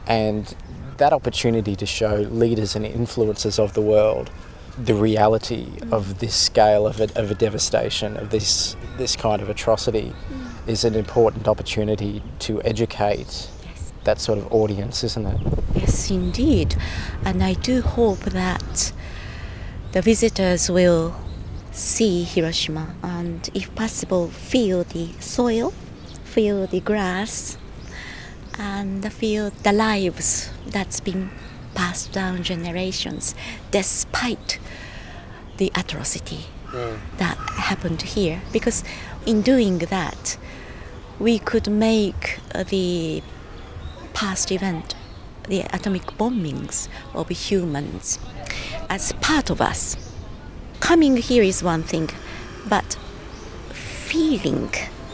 and 0.08 0.56
that 0.98 1.14
opportunity 1.14 1.76
to 1.76 1.86
show 1.86 2.16
leaders 2.16 2.76
and 2.76 2.84
influencers 2.84 3.60
of 3.60 3.74
the 3.74 3.82
world 3.82 4.32
the 4.78 4.94
reality 4.94 5.68
of 5.92 6.20
this 6.20 6.36
scale 6.36 6.86
of 6.86 7.00
a, 7.00 7.04
of 7.20 7.32
a 7.32 7.36
devastation 7.36 8.16
of 8.18 8.30
this 8.30 8.76
this 8.98 9.16
kind 9.16 9.42
of 9.42 9.50
atrocity 9.50 10.14
is 10.68 10.84
an 10.84 10.96
important 10.96 11.48
opportunity 11.48 12.22
to 12.40 12.62
educate. 12.64 13.50
That 14.08 14.22
sort 14.22 14.40
of 14.40 14.52
audience, 14.54 15.04
isn't 15.04 15.26
it? 15.28 15.40
Yes, 15.76 16.10
indeed. 16.10 16.76
And 17.26 17.44
I 17.44 17.54
do 17.54 17.82
hope 17.82 18.20
that 18.20 18.94
the 19.92 20.02
visitors 20.02 20.72
will 20.72 21.14
see 21.72 22.24
Hiroshima 22.24 22.96
and, 23.04 23.50
if 23.54 23.74
possible, 23.76 24.30
feel 24.30 24.86
the 24.86 25.10
soil, 25.20 25.74
feel 26.24 26.68
the 26.68 26.80
grass, 26.80 27.58
and 28.58 29.12
feel 29.12 29.52
the 29.64 29.74
lives 29.74 30.50
that's 30.66 31.02
been 31.02 31.30
passed 31.76 32.12
down 32.14 32.42
generations 32.44 33.36
despite 33.72 34.58
the 35.58 35.70
atrocity 35.76 36.46
mm. 36.68 36.98
that 37.18 37.38
happened 37.70 38.02
here. 38.02 38.42
Because 38.54 38.86
in 39.26 39.42
doing 39.42 39.80
that, 39.80 40.38
we 41.20 41.40
could 41.40 41.70
make 41.70 42.40
the 42.70 43.22
past 44.18 44.52
event, 44.52 44.96
the 45.48 45.60
atomic 45.72 46.02
bombings 46.18 46.88
of 47.14 47.30
humans, 47.30 48.18
as 48.90 49.14
part 49.22 49.52
of 49.52 49.62
us. 49.62 49.96
Coming 50.80 51.18
here 51.18 51.44
is 51.44 51.62
one 51.62 51.84
thing, 51.84 52.10
but 52.68 52.98
feeling 53.70 54.72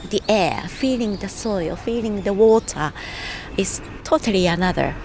the 0.09 0.21
air, 0.29 0.63
feeling 0.69 1.17
the 1.17 1.27
soil, 1.27 1.75
feeling 1.75 2.21
the 2.21 2.31
water 2.31 2.93
is 3.57 3.81
totally 4.05 4.47
another. 4.47 4.95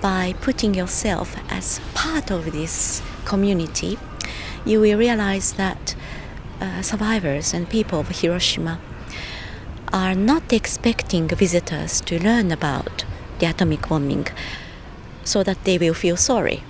By 0.00 0.34
putting 0.40 0.74
yourself 0.74 1.36
as 1.50 1.80
part 1.94 2.30
of 2.30 2.52
this 2.52 3.02
community, 3.24 3.98
you 4.64 4.78
will 4.78 4.96
realize 4.96 5.54
that 5.54 5.96
uh, 6.60 6.82
survivors 6.82 7.52
and 7.52 7.68
people 7.68 7.98
of 7.98 8.20
Hiroshima 8.20 8.78
are 9.92 10.14
not 10.14 10.52
expecting 10.52 11.26
visitors 11.26 12.00
to 12.02 12.22
learn 12.22 12.52
about 12.52 13.04
the 13.38 13.46
atomic 13.46 13.88
bombing 13.88 14.26
so 15.24 15.42
that 15.42 15.64
they 15.64 15.78
will 15.78 15.94
feel 15.94 16.16
sorry 16.16 16.62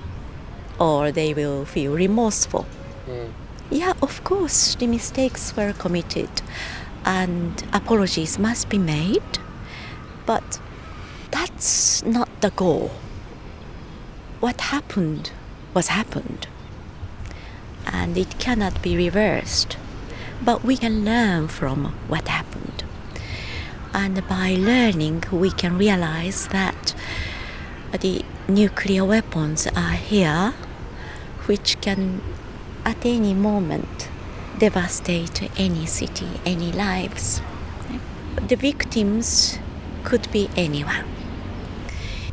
or 0.78 1.10
they 1.12 1.34
will 1.34 1.64
feel 1.64 1.94
remorseful. 1.94 2.66
Mm. 3.08 3.32
Yeah, 3.70 3.92
of 4.00 4.24
course, 4.24 4.74
the 4.76 4.86
mistakes 4.86 5.54
were 5.56 5.72
committed 5.72 6.30
and 7.04 7.62
apologies 7.72 8.38
must 8.38 8.68
be 8.68 8.78
made, 8.78 9.38
but 10.26 10.60
that's 11.30 12.04
not 12.04 12.28
the 12.40 12.50
goal. 12.50 12.90
What 14.40 14.60
happened 14.60 15.32
was 15.74 15.88
happened, 15.88 16.46
and 17.86 18.16
it 18.16 18.38
cannot 18.38 18.80
be 18.82 18.96
reversed. 18.96 19.76
But 20.44 20.64
we 20.64 20.76
can 20.76 21.04
learn 21.04 21.48
from 21.48 21.94
what 22.08 22.28
happened. 22.28 22.67
And 23.94 24.26
by 24.28 24.54
learning, 24.54 25.24
we 25.32 25.50
can 25.50 25.78
realize 25.78 26.48
that 26.48 26.94
the 28.00 28.24
nuclear 28.48 29.04
weapons 29.04 29.66
are 29.66 29.92
here, 29.92 30.54
which 31.46 31.80
can 31.80 32.20
at 32.84 33.04
any 33.04 33.34
moment 33.34 34.08
devastate 34.58 35.50
any 35.58 35.86
city, 35.86 36.28
any 36.44 36.72
lives. 36.72 37.40
The 38.46 38.56
victims 38.56 39.58
could 40.04 40.30
be 40.32 40.48
anyone. 40.56 41.04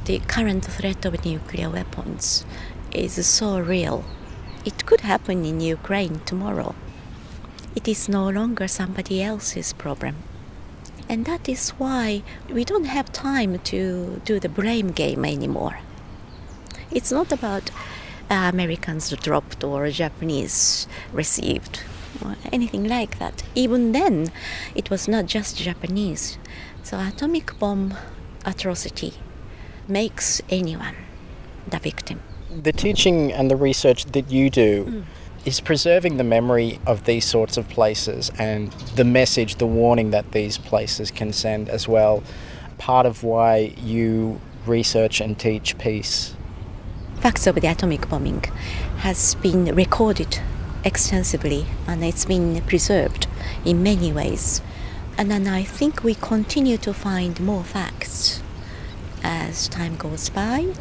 The 0.05 0.19
current 0.19 0.65
threat 0.65 1.03
of 1.05 1.25
nuclear 1.25 1.69
weapons 1.69 2.45
is 2.91 3.25
so 3.25 3.59
real. 3.59 4.05
It 4.63 4.85
could 4.85 5.01
happen 5.01 5.45
in 5.45 5.61
Ukraine 5.61 6.19
tomorrow. 6.25 6.75
It 7.75 7.87
is 7.87 8.07
no 8.07 8.29
longer 8.29 8.67
somebody 8.67 9.21
else's 9.21 9.73
problem. 9.73 10.15
And 11.07 11.25
that 11.25 11.47
is 11.47 11.69
why 11.71 12.23
we 12.49 12.63
don't 12.63 12.85
have 12.85 13.11
time 13.11 13.59
to 13.59 14.21
do 14.25 14.39
the 14.39 14.49
blame 14.49 14.89
game 14.91 15.23
anymore. 15.23 15.79
It's 16.91 17.11
not 17.11 17.31
about 17.31 17.69
uh, 18.29 18.49
Americans 18.53 19.09
dropped 19.11 19.63
or 19.63 19.89
Japanese 19.89 20.87
received 21.13 21.83
or 22.23 22.35
anything 22.51 22.87
like 22.87 23.19
that. 23.19 23.43
Even 23.53 23.91
then, 23.91 24.31
it 24.73 24.89
was 24.89 25.07
not 25.07 25.25
just 25.25 25.57
Japanese. 25.57 26.37
So, 26.83 26.99
atomic 26.99 27.57
bomb 27.59 27.93
atrocity 28.45 29.13
makes 29.87 30.41
anyone 30.49 30.95
the 31.67 31.79
victim. 31.79 32.21
The 32.49 32.71
teaching 32.71 33.31
and 33.31 33.51
the 33.51 33.55
research 33.55 34.05
that 34.05 34.31
you 34.31 34.49
do. 34.49 34.85
Mm 34.85 35.05
is 35.45 35.59
preserving 35.61 36.17
the 36.17 36.23
memory 36.23 36.79
of 36.87 37.05
these 37.05 37.23
sorts 37.23 37.55
of 37.55 37.69
places 37.69 38.31
and 38.39 38.71
the 38.95 39.03
message, 39.03 39.55
the 39.55 39.67
warning 39.67 40.09
that 40.09 40.31
these 40.31 40.57
places 40.57 41.11
can 41.11 41.31
send 41.31 41.69
as 41.69 41.87
well, 41.87 42.23
part 42.79 43.05
of 43.05 43.23
why 43.23 43.73
you 43.77 44.41
research 44.65 45.21
and 45.21 45.37
teach 45.37 45.77
peace? 45.77 46.35
Facts 47.19 47.45
of 47.45 47.55
the 47.55 47.67
atomic 47.67 48.09
bombing 48.09 48.43
has 48.97 49.35
been 49.35 49.73
recorded 49.75 50.39
extensively 50.83 51.65
and 51.87 52.03
it's 52.03 52.25
been 52.25 52.61
preserved 52.63 53.27
in 53.63 53.83
many 53.83 54.11
ways. 54.11 54.61
And 55.17 55.29
then 55.29 55.47
I 55.47 55.63
think 55.63 56.03
we 56.03 56.15
continue 56.15 56.77
to 56.77 56.93
find 56.93 57.39
more 57.39 57.63
facts 57.63 58.41
as 59.23 59.67
time 59.69 59.95
goes 59.95 60.29
by 60.29 60.73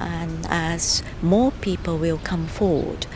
and 0.00 0.46
as 0.48 1.02
more 1.22 1.50
people 1.52 1.98
will 1.98 2.18
come 2.18 2.46
forward 2.46 3.06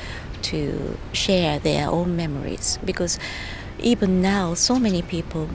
to 0.43 0.99
share 1.13 1.59
their 1.59 1.89
own 1.89 2.17
memories 2.17 2.79
because 2.85 3.19
even 3.79 4.21
now 4.21 4.55
so 4.55 4.79
many 4.79 5.03
people 5.03 5.49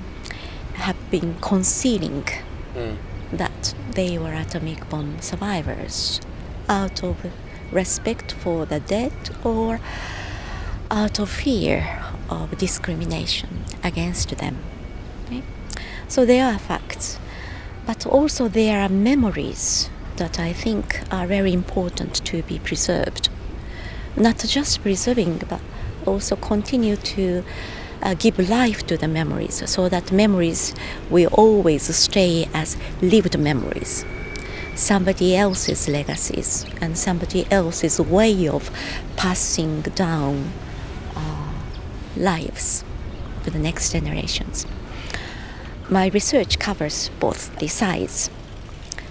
have 0.73 0.97
been 1.09 1.35
concealing 1.41 2.23
mm. 2.75 2.97
that 3.31 3.73
they 3.91 4.17
were 4.17 4.33
atomic 4.33 4.89
bomb 4.89 5.21
survivors 5.21 6.19
out 6.67 7.03
of 7.03 7.17
respect 7.71 8.31
for 8.31 8.65
the 8.65 8.79
dead 8.79 9.13
or 9.43 9.79
out 10.91 11.19
of 11.19 11.29
fear 11.29 12.03
of 12.29 12.57
discrimination 12.57 13.63
against 13.83 14.29
them. 14.37 14.57
Okay? 15.25 15.43
So 16.07 16.25
there 16.25 16.45
are 16.45 16.59
facts, 16.59 17.19
but 17.85 18.05
also 18.05 18.47
there 18.47 18.81
are 18.81 18.89
memories 18.89 19.89
that 20.17 20.39
I 20.39 20.53
think 20.53 21.01
are 21.11 21.27
very 21.27 21.53
important 21.53 22.25
to 22.25 22.41
be 22.43 22.59
preserved 22.59 23.29
not 24.17 24.37
just 24.39 24.81
preserving, 24.81 25.41
but 25.49 25.61
also 26.05 26.35
continue 26.35 26.95
to 26.95 27.43
uh, 28.01 28.13
give 28.13 28.37
life 28.49 28.85
to 28.87 28.97
the 28.97 29.07
memories 29.07 29.67
so 29.69 29.89
that 29.89 30.11
memories 30.11 30.73
will 31.09 31.29
always 31.33 31.83
stay 31.95 32.47
as 32.53 32.77
lived 33.01 33.37
memories. 33.37 34.05
Somebody 34.75 35.35
else's 35.35 35.87
legacies 35.87 36.65
and 36.81 36.97
somebody 36.97 37.47
else's 37.49 37.99
way 37.99 38.47
of 38.47 38.69
passing 39.15 39.81
down 39.81 40.51
uh, 41.15 41.53
lives 42.17 42.83
to 43.43 43.49
the 43.49 43.59
next 43.59 43.91
generations. 43.91 44.65
My 45.89 46.07
research 46.07 46.59
covers 46.59 47.09
both 47.19 47.57
the 47.59 47.67
sides, 47.67 48.29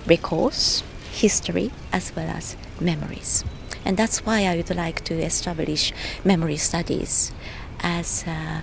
records, 0.06 0.82
history, 1.12 1.70
as 1.92 2.14
well 2.14 2.28
as 2.28 2.56
memories. 2.80 3.44
And 3.84 3.96
that's 3.96 4.24
why 4.24 4.46
I 4.46 4.56
would 4.56 4.74
like 4.74 5.04
to 5.04 5.14
establish 5.14 5.92
memory 6.24 6.56
studies 6.56 7.32
as 7.80 8.24
an 8.26 8.62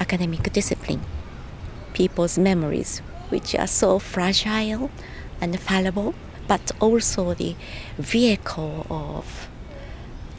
academic 0.00 0.52
discipline. 0.52 1.00
People's 1.94 2.38
memories, 2.38 2.98
which 3.28 3.54
are 3.54 3.66
so 3.66 3.98
fragile 3.98 4.90
and 5.40 5.58
fallible, 5.60 6.14
but 6.48 6.72
also 6.80 7.34
the 7.34 7.54
vehicle 7.98 8.86
of 8.90 9.48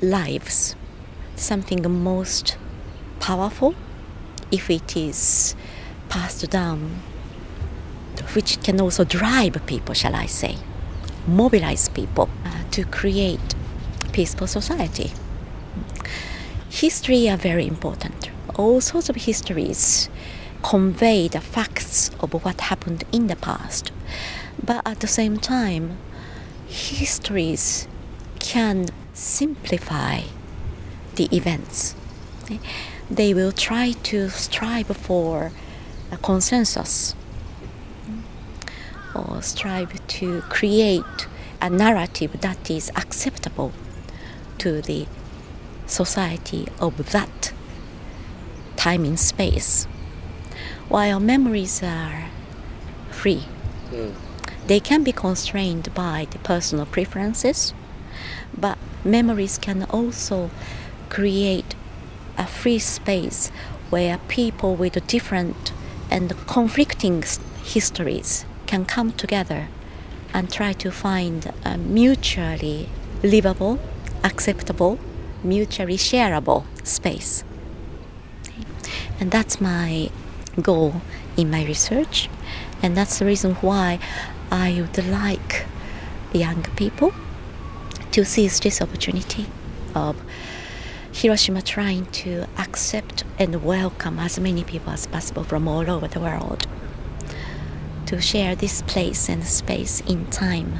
lives, 0.01 0.75
something 1.35 1.81
most 2.03 2.57
powerful 3.19 3.75
if 4.51 4.69
it 4.69 4.97
is 4.97 5.55
passed 6.09 6.49
down, 6.49 7.01
which 8.33 8.61
can 8.63 8.81
also 8.81 9.03
drive 9.03 9.61
people, 9.65 9.93
shall 9.93 10.15
I 10.15 10.25
say, 10.25 10.57
mobilize 11.27 11.87
people 11.89 12.29
uh, 12.43 12.63
to 12.71 12.83
create 12.85 13.55
peaceful 14.19 14.47
society. 14.47 15.13
History 16.69 17.29
are 17.29 17.37
very 17.37 17.65
important. 17.65 18.29
All 18.55 18.81
sorts 18.81 19.07
of 19.07 19.15
histories 19.15 20.09
convey 20.61 21.29
the 21.29 21.39
facts 21.39 22.11
of 22.19 22.33
what 22.33 22.59
happened 22.59 23.05
in 23.13 23.27
the 23.27 23.37
past. 23.37 23.93
But 24.61 24.85
at 24.85 24.99
the 24.99 25.07
same 25.07 25.37
time, 25.37 25.97
histories 26.67 27.87
can 28.39 28.87
simplify 29.13 30.23
the 31.15 31.33
events. 31.33 31.95
They 33.09 33.33
will 33.33 33.53
try 33.53 33.93
to 34.11 34.29
strive 34.29 34.87
for 34.87 35.53
a 36.11 36.17
consensus 36.17 37.15
or 39.15 39.41
strive 39.41 40.05
to 40.19 40.41
create 40.49 41.27
a 41.61 41.69
narrative 41.69 42.41
that 42.41 42.69
is 42.69 42.91
acceptable 42.97 43.71
to 44.59 44.81
the 44.81 45.07
society 45.87 46.67
of 46.79 47.11
that 47.11 47.51
time 48.75 49.03
and 49.03 49.19
space. 49.19 49.85
While 50.87 51.19
memories 51.19 51.83
are 51.83 52.29
free, 53.11 53.43
mm. 53.91 54.13
they 54.67 54.79
can 54.79 55.03
be 55.03 55.11
constrained 55.11 55.93
by 55.93 56.27
the 56.31 56.39
personal 56.39 56.85
preferences, 56.85 57.73
but 58.57 58.77
memories 59.03 59.57
can 59.57 59.83
also 59.89 60.49
create 61.09 61.75
a 62.37 62.47
free 62.47 62.79
space 62.79 63.51
where 63.89 64.17
people 64.27 64.75
with 64.75 65.05
different 65.07 65.73
and 66.11 66.33
conflicting 66.47 67.23
histories 67.63 68.45
can 68.65 68.85
come 68.85 69.11
together 69.11 69.67
and 70.33 70.51
try 70.51 70.73
to 70.73 70.91
find 70.91 71.51
a 71.65 71.77
mutually 71.77 72.87
livable, 73.23 73.79
acceptable, 74.23 74.99
mutually 75.43 75.97
shareable 75.97 76.65
space. 76.83 77.43
And 79.19 79.31
that's 79.31 79.59
my 79.59 80.09
goal 80.61 81.01
in 81.37 81.51
my 81.51 81.65
research, 81.65 82.29
and 82.81 82.95
that's 82.95 83.19
the 83.19 83.25
reason 83.25 83.55
why 83.55 83.99
I 84.51 84.81
would 84.81 85.05
like 85.07 85.65
young 86.33 86.63
people 86.75 87.13
to 88.11 88.25
seize 88.25 88.59
this 88.59 88.81
opportunity 88.81 89.47
of 89.95 90.21
Hiroshima 91.11 91.61
trying 91.61 92.05
to 92.07 92.45
accept 92.57 93.23
and 93.37 93.63
welcome 93.63 94.19
as 94.19 94.39
many 94.39 94.63
people 94.63 94.93
as 94.93 95.07
possible 95.07 95.43
from 95.43 95.67
all 95.67 95.89
over 95.89 96.07
the 96.07 96.19
world 96.19 96.67
to 98.05 98.21
share 98.21 98.55
this 98.55 98.81
place 98.83 99.29
and 99.29 99.43
space 99.45 100.01
in 100.01 100.25
time. 100.27 100.79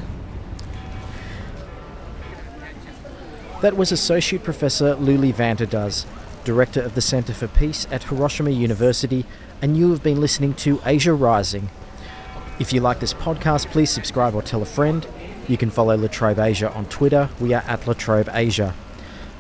That 3.62 3.76
was 3.76 3.92
Associate 3.92 4.42
Professor 4.42 4.96
Luli 4.96 5.34
van 5.34 5.58
der 5.58 5.66
Does, 5.66 6.06
Director 6.46 6.82
of 6.82 6.96
the 6.96 7.02
Centre 7.02 7.34
for 7.34 7.50
Peace 7.50 7.86
at 7.92 8.04
Hiroshima 8.04 8.52
University, 8.52 9.26
and 9.62 9.76
you 9.76 9.92
have 9.92 10.02
been 10.02 10.22
listening 10.22 10.54
to 10.56 10.80
Asia 10.86 11.14
Rising. 11.14 11.70
If 12.58 12.72
you 12.72 12.80
like 12.80 13.02
this 13.02 13.14
podcast, 13.14 13.70
please 13.70 13.90
subscribe 13.90 14.34
or 14.34 14.42
tell 14.42 14.62
a 14.62 14.66
friend. 14.66 15.06
You 15.50 15.58
can 15.58 15.72
follow 15.72 15.98
La 15.98 16.08
Trobe 16.08 16.40
Asia 16.40 16.72
on 16.72 16.86
Twitter. 16.86 17.28
We 17.42 17.54
are 17.54 17.64
at 17.68 17.86
La 17.86 17.92
Trobe 17.92 18.30
Asia. 18.32 18.74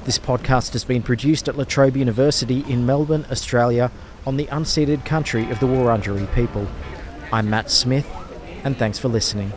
This 0.03 0.19
podcast 0.19 0.73
has 0.73 0.83
been 0.83 1.01
produced 1.01 1.47
at 1.47 1.57
La 1.57 1.63
Trobe 1.63 1.95
University 1.95 2.65
in 2.67 2.85
Melbourne, 2.85 3.25
Australia, 3.31 3.89
on 4.27 4.35
the 4.35 4.47
unceded 4.47 5.05
country 5.05 5.49
of 5.49 5.61
the 5.61 5.65
Wurundjeri 5.65 6.33
people. 6.35 6.67
I'm 7.31 7.49
Matt 7.49 7.71
Smith, 7.71 8.09
and 8.65 8.77
thanks 8.77 8.99
for 8.99 9.07
listening. 9.07 9.53